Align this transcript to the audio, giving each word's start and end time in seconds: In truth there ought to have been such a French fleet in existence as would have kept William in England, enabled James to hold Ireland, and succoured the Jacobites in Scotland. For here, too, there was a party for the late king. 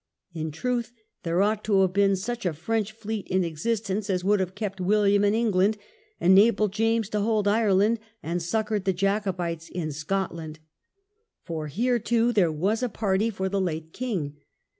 In 0.33 0.49
truth 0.49 0.93
there 1.21 1.43
ought 1.43 1.63
to 1.65 1.81
have 1.81 1.93
been 1.93 2.15
such 2.15 2.43
a 2.43 2.53
French 2.53 2.91
fleet 2.91 3.27
in 3.27 3.43
existence 3.43 4.09
as 4.09 4.23
would 4.23 4.39
have 4.39 4.55
kept 4.55 4.81
William 4.81 5.23
in 5.23 5.35
England, 5.35 5.77
enabled 6.19 6.73
James 6.73 7.07
to 7.09 7.19
hold 7.19 7.47
Ireland, 7.47 7.99
and 8.23 8.41
succoured 8.41 8.85
the 8.85 8.93
Jacobites 8.93 9.69
in 9.69 9.91
Scotland. 9.91 10.57
For 11.43 11.67
here, 11.67 11.99
too, 11.99 12.33
there 12.33 12.51
was 12.51 12.81
a 12.81 12.89
party 12.89 13.29
for 13.29 13.47
the 13.47 13.61
late 13.61 13.93
king. 13.93 14.37